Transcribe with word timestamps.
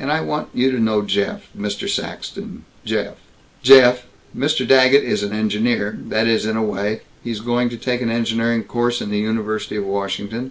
And 0.00 0.10
I 0.10 0.20
want 0.20 0.48
you 0.52 0.72
to 0.72 0.80
know 0.80 1.02
Jeff 1.02 1.42
Mr. 1.56 1.88
Saxton.... 1.88 2.64
Jeff, 2.84 3.14
Mr. 4.36 4.66
Daggett 4.66 5.04
is 5.04 5.22
an 5.22 5.32
engineer, 5.32 5.96
that 6.08 6.26
is, 6.26 6.44
in 6.44 6.56
a 6.56 6.64
way. 6.64 7.02
He's 7.22 7.38
going 7.38 7.68
to 7.68 7.76
take 7.76 8.00
an 8.02 8.10
engineering 8.10 8.64
course 8.64 9.00
in 9.00 9.10
the 9.10 9.18
University 9.20 9.76
of 9.76 9.84
Washington. 9.86 10.50